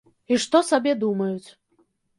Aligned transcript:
І 0.35 0.39
што 0.45 0.63
сабе 0.71 0.97
думаюць. 1.07 1.49